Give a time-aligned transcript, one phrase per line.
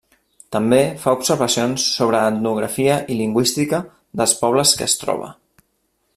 [0.55, 3.83] També fa observacions sobre etnografia i lingüística
[4.23, 5.33] dels pobles que es troba.